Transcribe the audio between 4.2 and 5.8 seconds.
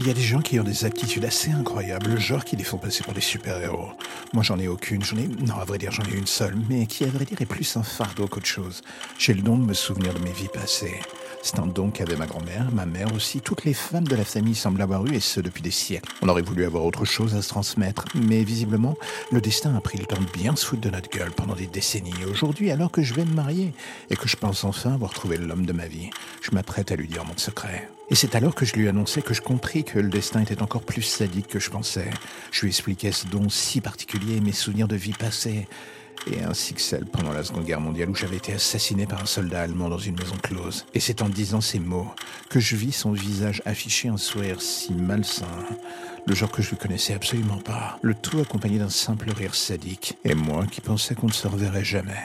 Moi, j'en ai aucune, j'en ai, non, à vrai